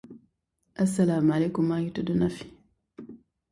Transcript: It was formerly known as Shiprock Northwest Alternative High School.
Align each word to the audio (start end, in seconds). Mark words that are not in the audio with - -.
It 0.03 0.17
was 0.79 0.95
formerly 0.97 1.11
known 1.15 1.29
as 1.31 1.51
Shiprock 1.51 1.59
Northwest 1.59 1.99
Alternative 2.09 2.31
High 2.31 3.03
School. 3.03 3.23